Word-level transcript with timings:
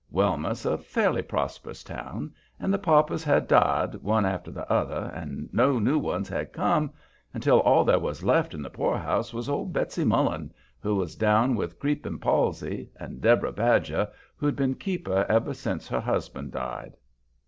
Wellmouth's 0.11 0.65
a 0.65 0.79
fairly 0.79 1.21
prosperous 1.21 1.83
town, 1.83 2.33
and 2.59 2.73
the 2.73 2.79
paupers 2.79 3.23
had 3.23 3.47
died, 3.47 3.93
one 4.01 4.25
after 4.25 4.49
the 4.49 4.67
other, 4.67 5.11
and 5.13 5.47
no 5.53 5.77
new 5.77 5.99
ones 5.99 6.27
had 6.27 6.51
come, 6.53 6.89
until 7.35 7.59
all 7.59 7.83
there 7.85 7.99
was 7.99 8.23
left 8.23 8.55
in 8.55 8.63
the 8.63 8.69
poorhouse 8.71 9.31
was 9.31 9.47
old 9.47 9.73
Betsy 9.73 10.03
Mullen, 10.03 10.51
who 10.79 10.95
was 10.95 11.13
down 11.15 11.55
with 11.55 11.77
creeping 11.77 12.17
palsy, 12.17 12.89
and 12.99 13.21
Deborah 13.21 13.51
Badger, 13.53 14.07
who'd 14.37 14.55
been 14.55 14.73
keeper 14.73 15.23
ever 15.29 15.53
since 15.53 15.87
her 15.87 16.01
husband 16.01 16.51
died. 16.51 16.97